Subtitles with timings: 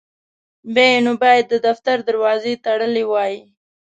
[0.73, 3.35] بیا یې نو باید د دفتر دروازې تړلي وای.